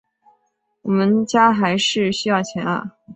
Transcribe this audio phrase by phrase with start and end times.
[0.81, 2.93] 我们家还是需要钱啊